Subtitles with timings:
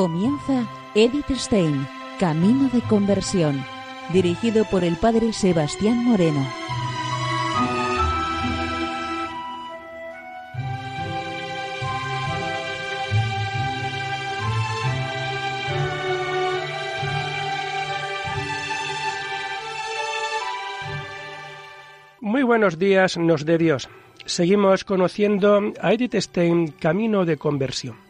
[0.00, 1.86] Comienza Edith Stein,
[2.18, 3.62] Camino de Conversión,
[4.14, 6.42] dirigido por el padre Sebastián Moreno.
[22.22, 23.90] Muy buenos días, nos de Dios.
[24.24, 28.09] Seguimos conociendo a Edith Stein, Camino de Conversión.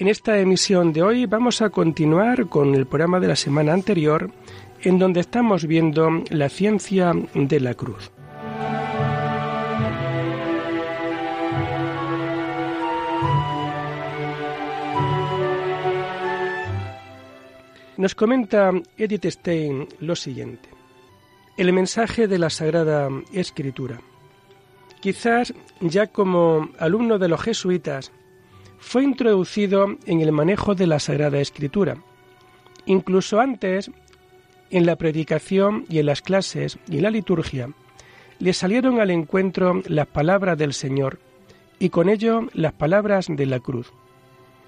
[0.00, 4.30] En esta emisión de hoy vamos a continuar con el programa de la semana anterior,
[4.80, 8.10] en donde estamos viendo la ciencia de la cruz.
[17.98, 20.70] Nos comenta Edith Stein lo siguiente.
[21.58, 24.00] El mensaje de la Sagrada Escritura.
[25.02, 25.52] Quizás
[25.82, 28.12] ya como alumno de los jesuitas
[28.80, 31.98] fue introducido en el manejo de la Sagrada Escritura.
[32.86, 33.90] Incluso antes,
[34.70, 37.68] en la predicación y en las clases y en la liturgia,
[38.38, 41.20] le salieron al encuentro las palabras del Señor
[41.78, 43.92] y con ello las palabras de la cruz.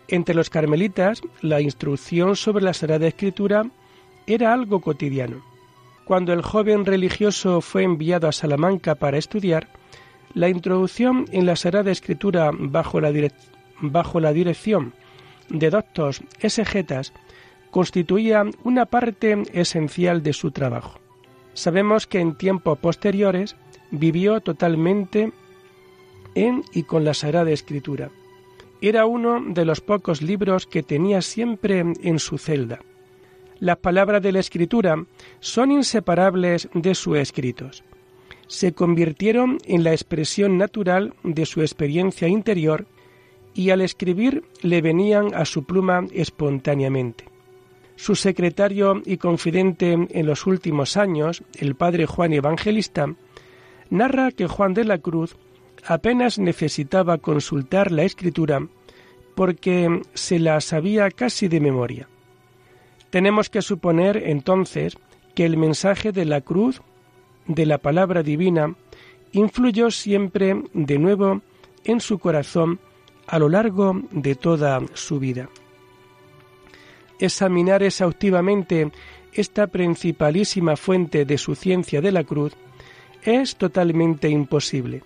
[0.08, 3.64] Entre los carmelitas, la instrucción sobre la Sagrada Escritura
[4.26, 5.42] era algo cotidiano.
[6.04, 9.68] Cuando el joven religioso fue enviado a Salamanca para estudiar,
[10.34, 13.10] la introducción en la Sagrada Escritura bajo la,
[13.80, 14.94] bajo la dirección
[15.48, 17.12] de doctos exegetas
[17.70, 21.00] constituía una parte esencial de su trabajo.
[21.54, 23.56] Sabemos que en tiempos posteriores
[23.90, 25.32] vivió totalmente
[26.34, 28.10] en y con la Sagrada Escritura.
[28.80, 32.80] Era uno de los pocos libros que tenía siempre en su celda.
[33.60, 35.04] Las palabras de la Escritura
[35.40, 37.84] son inseparables de sus escritos.
[38.48, 42.86] Se convirtieron en la expresión natural de su experiencia interior
[43.54, 47.24] y al escribir le venían a su pluma espontáneamente.
[47.96, 53.14] Su secretario y confidente en los últimos años, el padre Juan Evangelista,
[53.90, 55.36] narra que Juan de la Cruz
[55.84, 58.66] apenas necesitaba consultar la escritura
[59.34, 62.08] porque se la sabía casi de memoria.
[63.10, 64.96] Tenemos que suponer entonces
[65.34, 66.82] que el mensaje de la cruz,
[67.46, 68.74] de la palabra divina,
[69.32, 71.42] influyó siempre de nuevo
[71.84, 72.78] en su corazón
[73.26, 75.48] a lo largo de toda su vida.
[77.18, 78.90] Examinar exhaustivamente
[79.32, 82.52] esta principalísima fuente de su ciencia de la cruz
[83.22, 85.02] es totalmente imposible,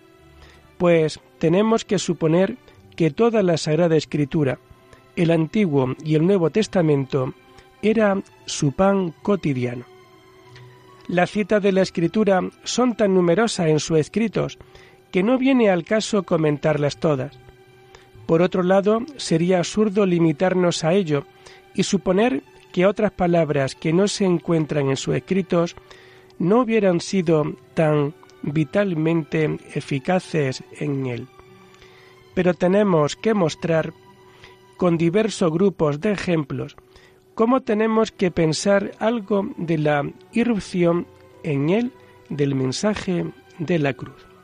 [0.78, 2.56] pues tenemos que suponer
[2.96, 4.58] que toda la Sagrada Escritura,
[5.14, 7.34] el Antiguo y el Nuevo Testamento,
[7.82, 9.84] era su pan cotidiano.
[11.08, 14.58] Las citas de la Escritura son tan numerosas en sus escritos
[15.12, 17.38] que no viene al caso comentarlas todas.
[18.26, 21.24] Por otro lado, sería absurdo limitarnos a ello
[21.74, 22.42] y suponer
[22.72, 25.76] que otras palabras que no se encuentran en sus escritos
[26.38, 31.26] no hubieran sido tan vitalmente eficaces en él.
[32.34, 33.94] Pero tenemos que mostrar
[34.76, 36.76] con diversos grupos de ejemplos
[37.34, 41.06] cómo tenemos que pensar algo de la irrupción
[41.42, 41.92] en él
[42.28, 43.26] del mensaje
[43.58, 44.35] de la cruz.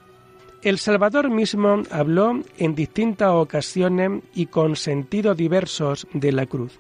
[0.63, 6.79] El Salvador mismo habló en distintas ocasiones y con sentidos diversos de la cruz.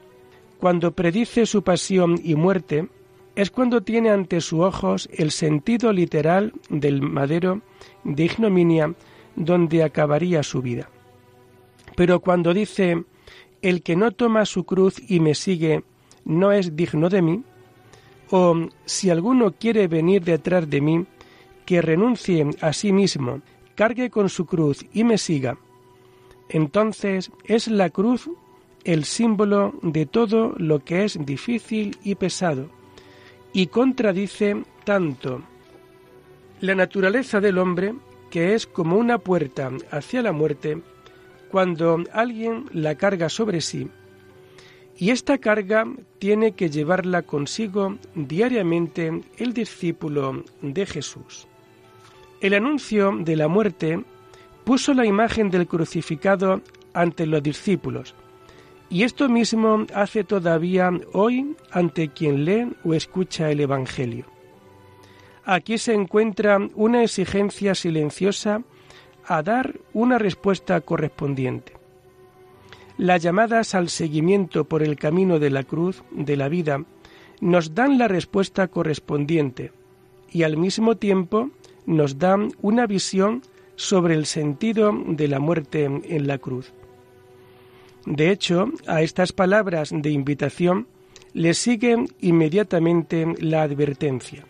[0.61, 2.89] Cuando predice su pasión y muerte,
[3.35, 7.63] es cuando tiene ante sus ojos el sentido literal del madero
[8.05, 8.95] de ignominia
[9.35, 10.89] donde acabaría su vida.
[11.97, 13.03] Pero cuando dice,
[13.63, 15.83] el que no toma su cruz y me sigue
[16.25, 17.43] no es digno de mí,
[18.31, 21.05] o si alguno quiere venir detrás de mí,
[21.67, 23.43] que renuncie a sí mismo
[23.83, 25.59] cargue con su cruz y me siga,
[26.49, 28.31] entonces es la cruz
[28.85, 32.69] el símbolo de todo lo que es difícil y pesado,
[33.53, 35.43] y contradice tanto
[36.61, 37.93] la naturaleza del hombre,
[38.31, 40.81] que es como una puerta hacia la muerte,
[41.51, 43.89] cuando alguien la carga sobre sí,
[44.97, 45.89] y esta carga
[46.21, 51.49] tiene que llevarla consigo diariamente el discípulo de Jesús.
[52.43, 54.03] El anuncio de la muerte
[54.65, 56.61] puso la imagen del crucificado
[56.93, 58.17] ante los discípulos,
[58.91, 64.27] y esto mismo hace todavía hoy ante quien lee o escucha el Evangelio.
[65.45, 68.65] Aquí se encuentra una exigencia silenciosa
[69.25, 71.75] a dar una respuesta correspondiente.
[72.99, 76.85] Las llamadas al seguimiento por el camino de la cruz de la vida
[77.41, 79.71] nos dan la respuesta correspondiente
[80.33, 81.51] y al mismo tiempo
[81.87, 83.43] nos dan una visión
[83.77, 86.73] sobre el sentido de la muerte en la cruz.
[88.07, 90.87] De hecho, a estas palabras de invitación
[91.35, 94.45] le sigue inmediatamente la advertencia.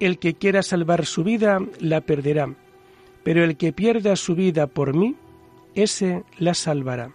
[0.00, 2.54] El que quiera salvar su vida la perderá,
[3.22, 5.16] pero el que pierda su vida por mí,
[5.74, 7.12] ese la salvará.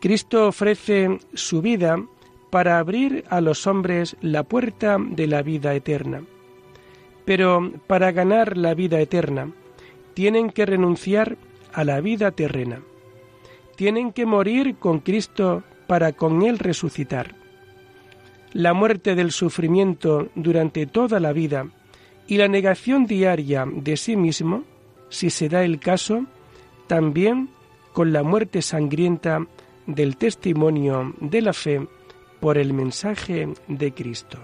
[0.00, 2.04] Cristo ofrece su vida
[2.50, 6.22] para abrir a los hombres la puerta de la vida eterna.
[7.26, 9.52] Pero para ganar la vida eterna,
[10.14, 11.36] tienen que renunciar
[11.74, 12.80] a la vida terrena.
[13.76, 17.34] Tienen que morir con Cristo para con Él resucitar.
[18.54, 21.66] La muerte del sufrimiento durante toda la vida
[22.26, 24.64] y la negación diaria de sí mismo,
[25.10, 26.24] si se da el caso,
[26.86, 27.50] también
[27.92, 29.46] con la muerte sangrienta
[29.86, 31.86] del testimonio de la fe
[32.40, 34.38] por el mensaje de Cristo.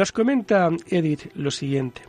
[0.00, 2.00] Nos comenta Edith lo siguiente.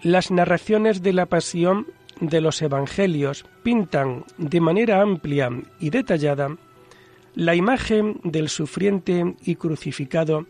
[0.00, 1.86] Las narraciones de la pasión
[2.18, 6.56] de los Evangelios pintan de manera amplia y detallada
[7.34, 10.46] la imagen del sufriente y crucificado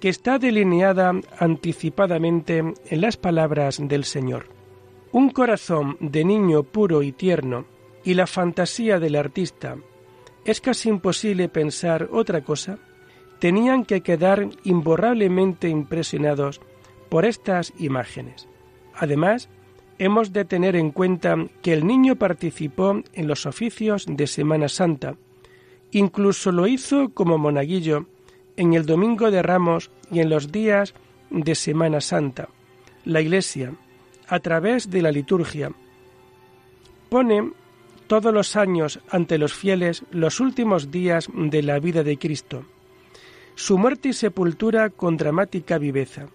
[0.00, 4.48] que está delineada anticipadamente en las palabras del Señor.
[5.12, 7.64] Un corazón de niño puro y tierno
[8.04, 9.78] y la fantasía del artista,
[10.44, 12.78] es casi imposible pensar otra cosa,
[13.40, 16.60] tenían que quedar imborrablemente impresionados
[17.08, 18.46] por estas imágenes.
[18.94, 19.48] Además,
[19.98, 25.16] hemos de tener en cuenta que el niño participó en los oficios de Semana Santa,
[25.90, 28.06] incluso lo hizo como monaguillo
[28.56, 30.94] en el Domingo de Ramos y en los días
[31.30, 32.48] de Semana Santa.
[33.04, 33.72] La Iglesia,
[34.28, 35.72] a través de la liturgia,
[37.08, 37.52] pone
[38.06, 42.64] todos los años ante los fieles los últimos días de la vida de Cristo,
[43.60, 46.28] su muerte y sepultura con dramática viveza,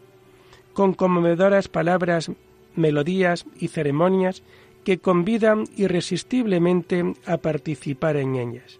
[0.74, 2.32] con conmovedoras palabras
[2.76, 4.44] melodías y ceremonias
[4.84, 8.80] que convidan irresistiblemente a participar en ellas.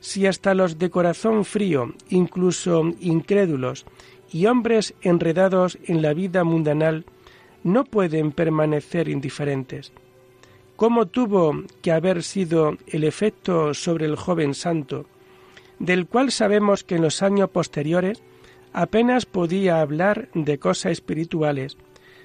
[0.00, 3.86] Si hasta los de corazón frío, incluso incrédulos,
[4.32, 7.04] y hombres enredados en la vida mundanal,
[7.62, 9.92] no pueden permanecer indiferentes,
[10.74, 15.06] ¿cómo tuvo que haber sido el efecto sobre el joven santo,
[15.78, 18.22] del cual sabemos que en los años posteriores
[18.72, 21.76] apenas podía hablar de cosas espirituales,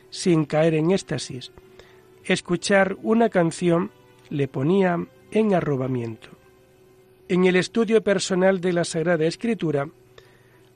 [0.10, 1.52] sin caer en éxtasis.
[2.24, 3.92] Escuchar una canción
[4.30, 6.30] le ponía en arrobamiento.
[7.28, 9.90] En el estudio personal de la Sagrada Escritura,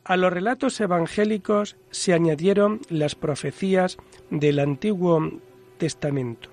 [0.03, 3.97] a los relatos evangélicos se añadieron las profecías
[4.29, 5.41] del Antiguo
[5.77, 6.49] Testamento.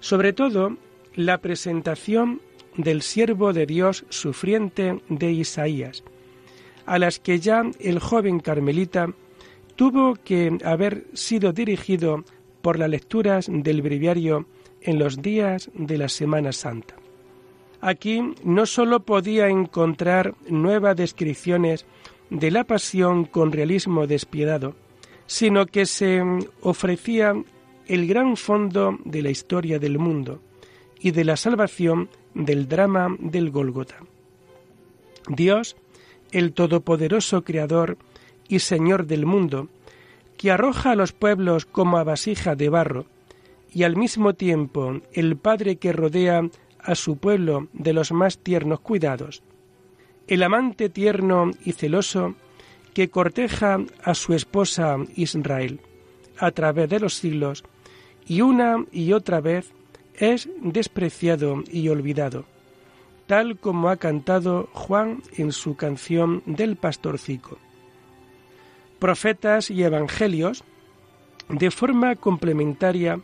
[0.00, 0.76] Sobre todo,
[1.14, 2.40] la presentación
[2.78, 6.04] del siervo de Dios sufriente de Isaías,
[6.86, 9.12] a las que ya el joven carmelita
[9.76, 12.24] tuvo que haber sido dirigido
[12.62, 14.46] por las lecturas del breviario
[14.80, 16.94] en los días de la Semana Santa.
[17.80, 21.84] Aquí no sólo podía encontrar nuevas descripciones
[22.30, 24.74] de la pasión con realismo despiadado,
[25.26, 26.22] sino que se
[26.60, 27.34] ofrecía
[27.86, 30.40] el gran fondo de la historia del mundo
[31.00, 32.08] y de la salvación
[32.38, 33.96] del drama del Gólgota.
[35.28, 35.76] Dios,
[36.32, 37.98] el Todopoderoso Creador,
[38.48, 39.68] y Señor del mundo,
[40.38, 43.04] que arroja a los pueblos como a vasija de barro,
[43.74, 48.80] y al mismo tiempo el Padre que rodea a su pueblo de los más tiernos
[48.80, 49.42] cuidados,
[50.26, 52.34] el amante tierno y celoso
[52.94, 55.80] que corteja a su esposa Israel
[56.38, 57.64] a través de los siglos,
[58.26, 59.72] y una y otra vez
[60.18, 62.44] es despreciado y olvidado,
[63.26, 67.58] tal como ha cantado Juan en su canción del pastorcico
[68.98, 70.64] profetas y evangelios,
[71.48, 73.20] de forma complementaria,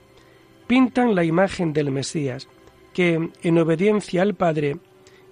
[0.66, 2.48] pintan la imagen del Mesías,
[2.92, 4.78] que, en obediencia al Padre,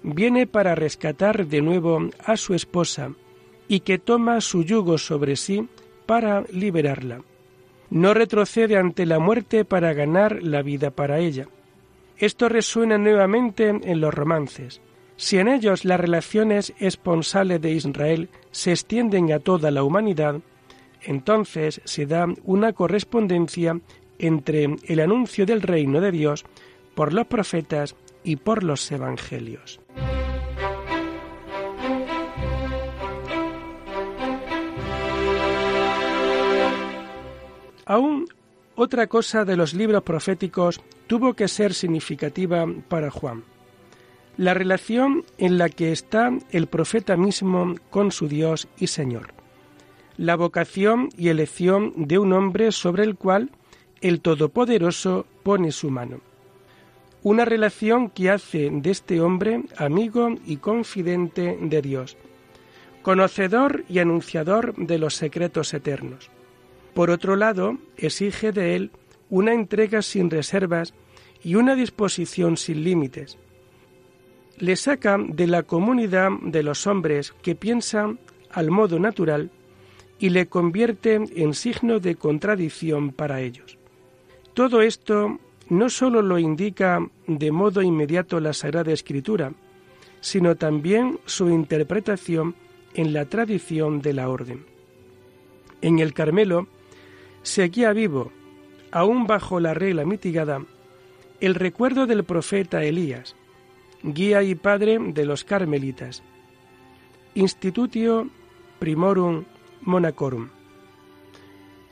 [0.03, 3.13] viene para rescatar de nuevo a su esposa
[3.67, 5.67] y que toma su yugo sobre sí
[6.05, 7.21] para liberarla.
[7.93, 11.47] No retrocede ante la muerte para ganar la vida para ella.
[12.17, 14.81] Esto resuena nuevamente en los romances.
[15.15, 20.41] Si en ellos las relaciones esponsales de Israel se extienden a toda la humanidad,
[21.03, 23.79] entonces se da una correspondencia
[24.17, 26.45] entre el anuncio del reino de Dios
[26.95, 29.82] por los profetas y por los evangelios.
[37.93, 38.25] Aún
[38.73, 43.43] otra cosa de los libros proféticos tuvo que ser significativa para Juan.
[44.35, 49.35] la relación en la que está el profeta mismo con su Dios y Señor,
[50.17, 53.51] la vocación y elección de un hombre sobre el cual
[54.01, 56.19] el Todopoderoso pone su mano.
[57.21, 62.17] Una relación que hace de este hombre amigo y confidente de Dios,
[63.03, 66.31] conocedor y anunciador de los secretos eternos.
[66.93, 68.91] Por otro lado, exige de él
[69.29, 70.93] una entrega sin reservas
[71.43, 73.37] y una disposición sin límites.
[74.57, 78.19] Le saca de la comunidad de los hombres que piensan
[78.51, 79.49] al modo natural
[80.19, 83.77] y le convierte en signo de contradicción para ellos.
[84.53, 89.53] Todo esto no sólo lo indica de modo inmediato la Sagrada Escritura,
[90.21, 92.55] sino también su interpretación
[92.93, 94.65] en la tradición de la orden.
[95.81, 96.67] En el Carmelo
[97.43, 98.31] seguía vivo,
[98.91, 100.63] aún bajo la regla mitigada,
[101.39, 103.35] el recuerdo del profeta Elías,
[104.01, 106.23] guía y padre de los carmelitas.
[107.35, 108.29] Institutio
[108.79, 109.43] Primorum
[109.81, 110.49] Monacorum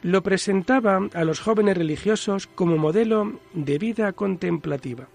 [0.04, 5.08] lo presentaba a los jóvenes religiosos como modelo de vida contemplativa.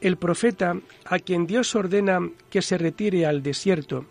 [0.00, 2.18] El profeta, a quien Dios ordena
[2.50, 4.04] que se retire al desierto,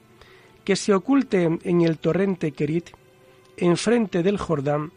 [0.64, 2.92] que se oculte en el torrente Kerit,
[3.58, 4.92] enfrente del Jordán,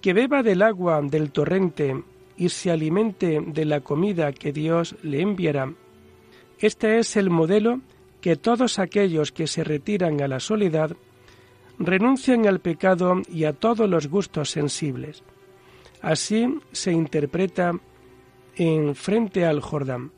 [0.00, 2.02] que beba del agua del torrente
[2.36, 5.72] y se alimente de la comida que Dios le enviará.
[6.58, 7.80] Este es el modelo
[8.20, 10.96] que todos aquellos que se retiran a la soledad
[11.78, 15.22] renuncian al pecado y a todos los gustos sensibles.
[16.02, 17.72] Así se interpreta
[18.56, 20.12] en frente al Jordán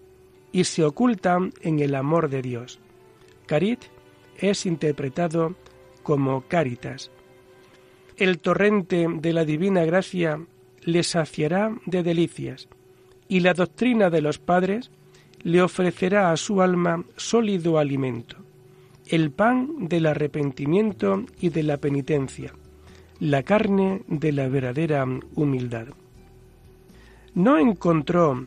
[0.52, 2.80] y se oculta en el amor de Dios.
[3.46, 3.80] Carit
[4.36, 5.54] es interpretado
[6.02, 7.10] como caritas.
[8.16, 10.40] El torrente de la divina gracia
[10.82, 12.68] le saciará de delicias
[13.28, 14.90] y la doctrina de los padres
[15.42, 18.36] le ofrecerá a su alma sólido alimento
[19.06, 22.54] el pan del arrepentimiento y de la penitencia,
[23.20, 25.88] la carne de la verdadera humildad.
[27.34, 28.46] ¿No encontró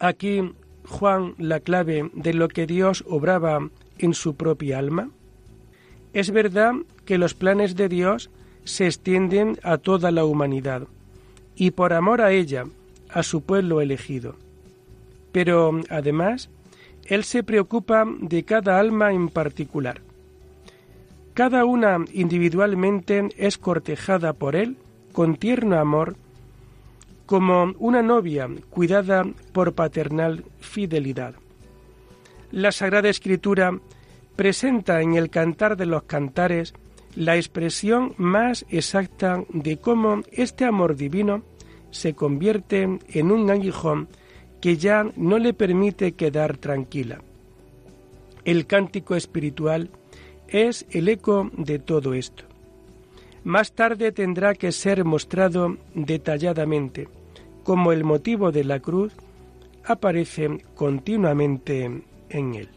[0.00, 0.52] aquí
[0.86, 5.10] Juan la clave de lo que Dios obraba en su propia alma?
[6.12, 6.74] Es verdad
[7.06, 8.30] que los planes de Dios
[8.64, 10.86] se extienden a toda la humanidad
[11.56, 12.64] y por amor a ella,
[13.10, 14.36] a su pueblo elegido.
[15.32, 16.50] Pero además,
[17.04, 20.00] él se preocupa de cada alma en particular.
[21.34, 24.76] Cada una individualmente es cortejada por Él
[25.12, 26.16] con tierno amor,
[27.26, 31.34] como una novia cuidada por paternal fidelidad.
[32.50, 33.78] La Sagrada Escritura
[34.36, 36.74] presenta en el Cantar de los Cantares
[37.14, 41.42] la expresión más exacta de cómo este amor divino
[41.90, 44.08] se convierte en un aguijón
[44.60, 47.20] que ya no le permite quedar tranquila.
[48.44, 49.90] El cántico espiritual
[50.48, 52.44] es el eco de todo esto.
[53.44, 57.08] Más tarde tendrá que ser mostrado detalladamente
[57.64, 59.12] como el motivo de la cruz
[59.84, 62.68] aparece continuamente en él.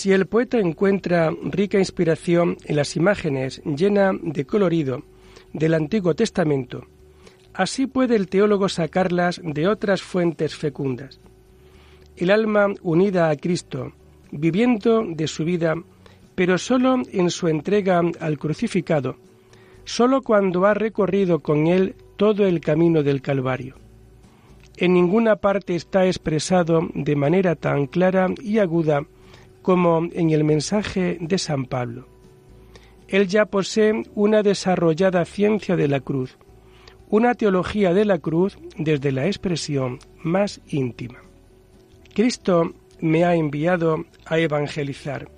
[0.00, 5.02] Si el poeta encuentra rica inspiración en las imágenes llenas de colorido
[5.52, 6.86] del Antiguo Testamento,
[7.52, 11.20] así puede el teólogo sacarlas de otras fuentes fecundas.
[12.16, 13.92] El alma unida a Cristo,
[14.30, 15.74] viviendo de su vida,
[16.34, 19.16] pero sólo en su entrega al crucificado,
[19.84, 23.74] sólo cuando ha recorrido con él todo el camino del Calvario.
[24.78, 29.04] En ninguna parte está expresado de manera tan clara y aguda
[29.62, 32.06] como en el mensaje de San Pablo.
[33.08, 36.38] Él ya posee una desarrollada ciencia de la cruz,
[37.08, 41.18] una teología de la cruz desde la expresión más íntima.
[42.14, 45.28] Cristo me ha enviado a evangelizar,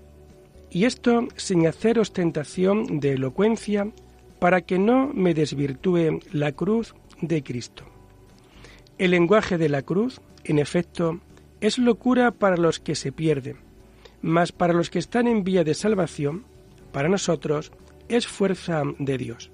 [0.71, 3.91] y esto sin hacer ostentación de elocuencia
[4.39, 7.85] para que no me desvirtúe la cruz de Cristo.
[8.99, 11.21] El lenguaje de la cruz, en efecto,
[11.61, 13.57] es locura para los que se pierden,
[14.23, 16.45] mas para los que están en vía de salvación,
[16.93, 17.73] para nosotros,
[18.09, 19.51] es fuerza de Dios.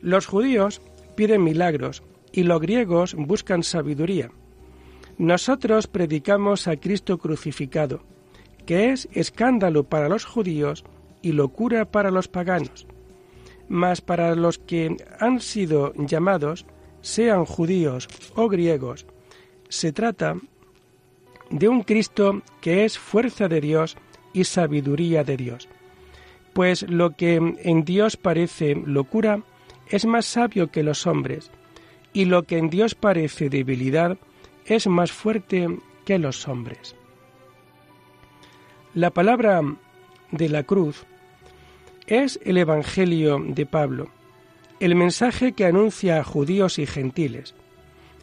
[0.00, 0.80] Los judíos
[1.16, 4.30] piden milagros y los griegos buscan sabiduría.
[5.18, 8.02] Nosotros predicamos a Cristo crucificado,
[8.66, 10.84] que es escándalo para los judíos
[11.20, 12.86] y locura para los paganos.
[13.68, 16.66] Mas para los que han sido llamados,
[17.00, 19.06] sean judíos o griegos,
[19.68, 20.36] se trata
[21.52, 23.96] de un Cristo que es fuerza de Dios
[24.32, 25.68] y sabiduría de Dios.
[26.52, 29.42] Pues lo que en Dios parece locura
[29.88, 31.50] es más sabio que los hombres,
[32.12, 34.18] y lo que en Dios parece debilidad
[34.64, 36.96] es más fuerte que los hombres.
[38.94, 39.62] La palabra
[40.30, 41.04] de la cruz
[42.06, 44.08] es el Evangelio de Pablo,
[44.80, 47.54] el mensaje que anuncia a judíos y gentiles.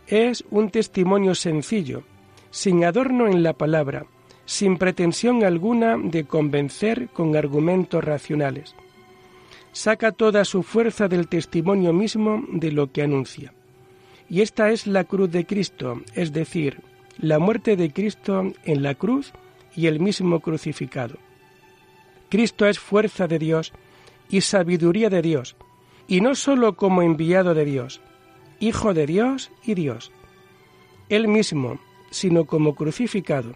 [0.07, 2.03] Es un testimonio sencillo,
[2.51, 4.05] sin adorno en la palabra,
[4.45, 8.75] sin pretensión alguna de convencer con argumentos racionales.
[9.71, 13.53] Saca toda su fuerza del testimonio mismo de lo que anuncia.
[14.29, 16.81] Y esta es la cruz de Cristo, es decir,
[17.17, 19.33] la muerte de Cristo en la cruz
[19.75, 21.17] y el mismo crucificado.
[22.29, 23.73] Cristo es fuerza de Dios
[24.29, 25.55] y sabiduría de Dios,
[26.07, 28.01] y no sólo como enviado de Dios,
[28.59, 30.11] Hijo de Dios y Dios.
[31.07, 33.53] Él mismo, sino como crucificado.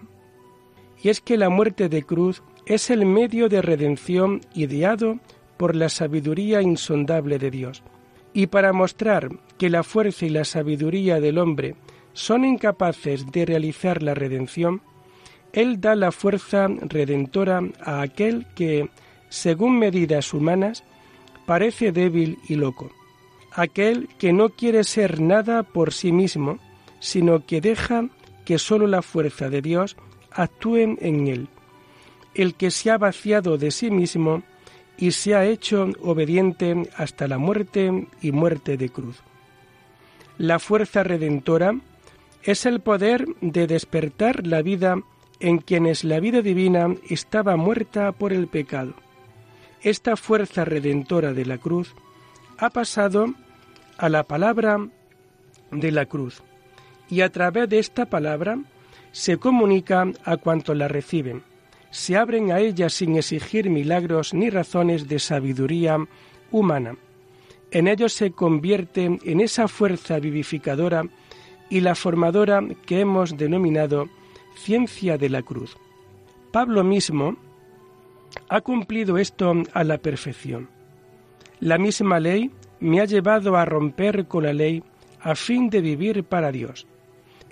[1.01, 5.19] Y es que la muerte de cruz es el medio de redención ideado
[5.57, 7.83] por la sabiduría insondable de Dios.
[8.33, 11.75] Y para mostrar que la fuerza y la sabiduría del hombre
[12.13, 14.81] son incapaces de realizar la redención,
[15.51, 18.89] Él da la fuerza redentora a aquel que,
[19.29, 20.83] según medidas humanas,
[21.45, 22.91] parece débil y loco,
[23.51, 26.59] aquel que no quiere ser nada por sí mismo,
[26.99, 28.09] sino que deja
[28.45, 29.95] que sólo la fuerza de Dios
[30.31, 31.47] actúe en él,
[32.33, 34.43] el que se ha vaciado de sí mismo
[34.97, 39.21] y se ha hecho obediente hasta la muerte y muerte de cruz.
[40.37, 41.75] La fuerza redentora
[42.43, 44.97] es el poder de despertar la vida
[45.39, 48.93] en quienes la vida divina estaba muerta por el pecado.
[49.81, 51.93] Esta fuerza redentora de la cruz
[52.57, 53.33] ha pasado
[53.97, 54.87] a la palabra
[55.71, 56.41] de la cruz
[57.09, 58.59] y a través de esta palabra
[59.11, 61.43] se comunica a cuantos la reciben
[61.93, 65.97] se abren a ella sin exigir milagros ni razones de sabiduría
[66.49, 66.97] humana.
[67.69, 71.03] En ellos se convierte en esa fuerza vivificadora
[71.69, 74.09] y la formadora que hemos denominado
[74.55, 75.77] ciencia de la cruz.
[76.51, 77.37] Pablo mismo
[78.49, 80.69] ha cumplido esto a la perfección.
[81.59, 84.83] La misma ley me ha llevado a romper con la ley
[85.21, 86.87] a fin de vivir para Dios.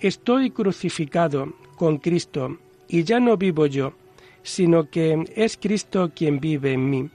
[0.02, 3.94] Estoy crucificado con Cristo y ya no vivo yo,
[4.42, 7.10] sino que es Cristo quien vive en mí.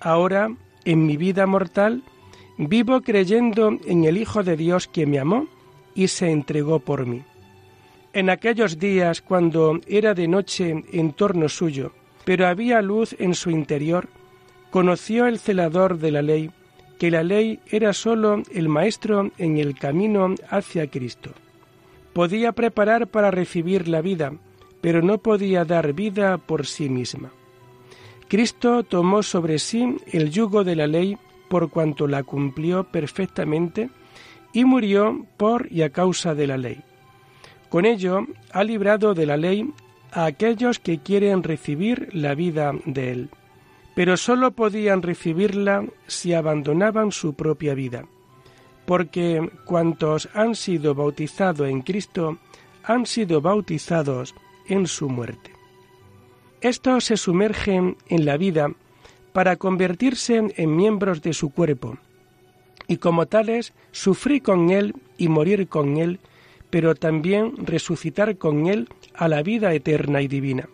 [0.00, 2.02] Ahora, en mi vida mortal,
[2.58, 5.46] vivo creyendo en el Hijo de Dios que me amó
[5.94, 7.22] y se entregó por mí.
[8.12, 11.92] En aquellos días, cuando era de noche en torno suyo,
[12.26, 14.08] pero había luz en su interior,
[14.70, 16.50] conoció el celador de la ley
[16.98, 21.32] que la ley era sólo el maestro en el camino hacia Cristo.
[22.14, 24.32] Podía preparar para recibir la vida,
[24.80, 27.32] pero no podía dar vida por sí misma.
[28.28, 33.90] Cristo tomó sobre sí el yugo de la ley por cuanto la cumplió perfectamente
[34.52, 36.80] y murió por y a causa de la ley.
[37.68, 39.72] Con ello ha librado de la ley
[40.12, 43.30] a aquellos que quieren recibir la vida de él,
[43.94, 48.06] pero sólo podían recibirla si abandonaban su propia vida,
[48.86, 52.38] porque cuantos han sido bautizados en Cristo
[52.84, 54.34] han sido bautizados
[54.68, 55.52] en su muerte.
[56.60, 58.70] Estos se sumergen en la vida
[59.32, 61.98] para convertirse en miembros de su cuerpo,
[62.86, 66.20] y como tales sufrir con Él y morir con Él,
[66.70, 70.68] pero también resucitar con Él a la vida eterna y divina.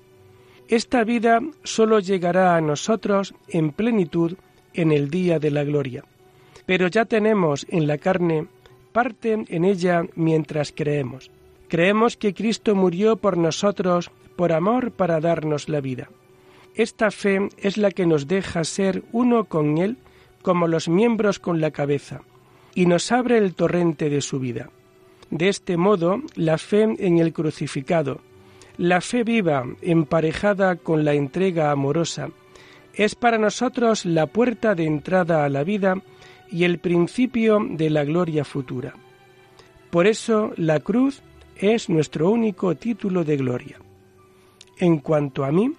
[0.69, 4.37] Esta vida sólo llegará a nosotros en plenitud
[4.75, 6.05] en el día de la gloria,
[6.71, 8.47] pero ya tenemos en la carne
[8.93, 11.29] parte en ella mientras creemos.
[11.67, 16.11] Creemos que Cristo murió por nosotros por amor para darnos la vida.
[16.77, 19.97] Esta fe es la que nos deja ser uno con Él
[20.43, 22.21] como los miembros con la cabeza,
[22.73, 24.71] y nos abre el torrente de su vida.
[25.29, 28.21] De este modo, la fe en el crucificado,
[28.79, 32.29] la fe viva emparejada con la entrega amorosa,
[32.95, 36.01] es para nosotros la puerta de entrada a la vida
[36.51, 38.95] y el principio de la gloria futura.
[39.91, 41.23] Por eso la cruz
[41.57, 43.79] es nuestro único título de gloria.
[44.79, 45.73] En cuanto a mí,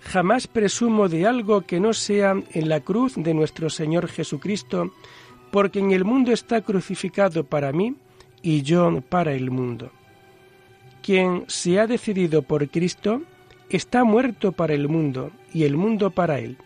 [0.00, 4.92] jamás presumo de algo que no sea en la cruz de nuestro Señor Jesucristo,
[5.50, 7.94] porque en el mundo está crucificado para mí
[8.42, 9.90] y yo para el mundo.
[11.02, 13.22] Quien se ha decidido por Cristo
[13.68, 16.56] está muerto para el mundo y el mundo para él.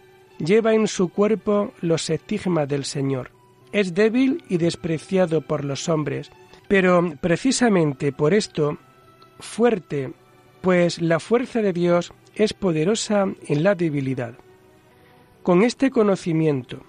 [0.45, 3.31] Lleva en su cuerpo los estigmas del Señor.
[3.73, 6.31] Es débil y despreciado por los hombres,
[6.67, 8.79] pero precisamente por esto
[9.39, 10.13] fuerte,
[10.63, 14.35] pues la fuerza de Dios es poderosa en la debilidad.
[15.43, 16.83] Con este conocimiento,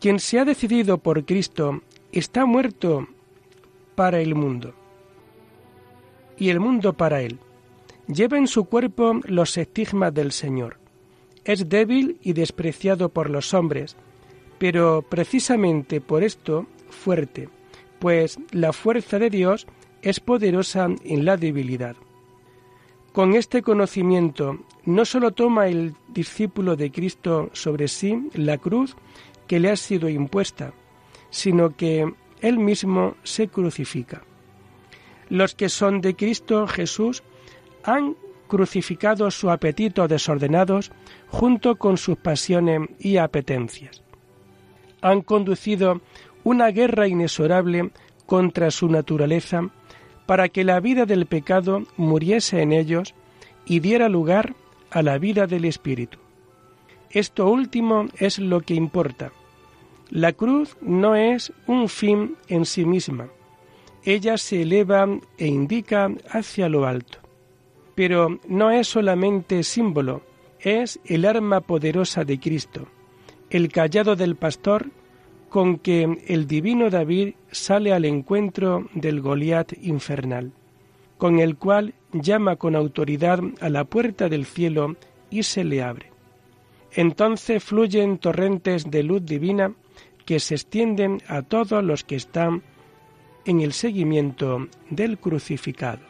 [0.00, 3.06] quien se ha decidido por Cristo está muerto
[3.94, 4.74] para el mundo
[6.36, 7.38] y el mundo para él.
[8.08, 10.79] Lleva en su cuerpo los estigmas del Señor.
[11.44, 13.96] Es débil y despreciado por los hombres,
[14.58, 17.48] pero precisamente por esto fuerte,
[17.98, 19.66] pues la fuerza de Dios
[20.02, 21.96] es poderosa en la debilidad.
[23.12, 28.96] Con este conocimiento no sólo toma el discípulo de Cristo sobre sí la cruz
[29.46, 30.72] que le ha sido impuesta,
[31.30, 34.22] sino que él mismo se crucifica.
[35.28, 37.22] Los que son de Cristo Jesús
[37.82, 38.16] han
[38.50, 40.90] crucificado su apetito desordenados
[41.28, 44.02] junto con sus pasiones y apetencias.
[45.00, 46.00] Han conducido
[46.42, 47.90] una guerra inexorable
[48.26, 49.70] contra su naturaleza
[50.26, 53.14] para que la vida del pecado muriese en ellos
[53.64, 54.54] y diera lugar
[54.90, 56.18] a la vida del Espíritu.
[57.10, 59.32] Esto último es lo que importa.
[60.10, 63.28] La cruz no es un fin en sí misma.
[64.04, 65.06] Ella se eleva
[65.38, 67.19] e indica hacia lo alto.
[68.00, 70.22] Pero no es solamente símbolo,
[70.58, 72.88] es el arma poderosa de Cristo,
[73.50, 74.86] el callado del pastor
[75.50, 80.50] con que el divino David sale al encuentro del Goliat infernal,
[81.18, 84.96] con el cual llama con autoridad a la puerta del cielo
[85.28, 86.10] y se le abre.
[86.92, 89.74] Entonces fluyen torrentes de luz divina
[90.24, 92.62] que se extienden a todos los que están
[93.44, 96.09] en el seguimiento del crucificado.